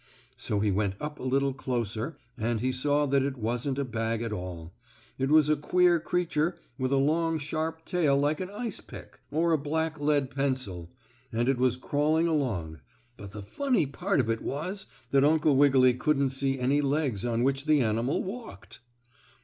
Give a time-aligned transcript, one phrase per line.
[0.35, 4.23] So he went up a little closer and he saw that it wasn't a bag
[4.23, 4.73] at all.
[5.19, 9.51] It was a queer creature with a long sharp tail like an ice pick, or
[9.51, 10.89] a black lead pencil,
[11.31, 12.79] and it was crawling along,
[13.15, 17.43] but the funny part of it was that Uncle Wiggily couldn't see any legs on
[17.43, 18.79] which the animal walked.